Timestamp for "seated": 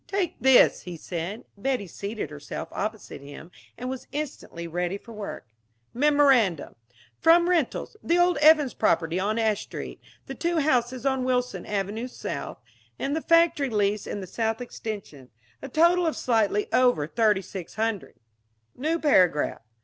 1.85-2.31